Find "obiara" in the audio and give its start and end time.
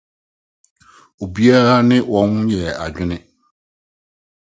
1.23-1.75